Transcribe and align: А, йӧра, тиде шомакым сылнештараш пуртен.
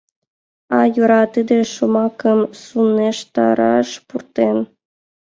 А, 0.77 0.79
йӧра, 0.95 1.21
тиде 1.33 1.57
шомакым 1.73 2.39
сылнештараш 2.61 3.89
пуртен. 4.07 4.57